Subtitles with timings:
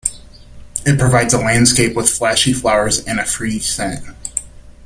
[0.83, 4.03] It provides a landscape with flashy flowers and a fruity scent.